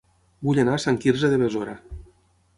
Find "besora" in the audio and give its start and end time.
1.45-1.79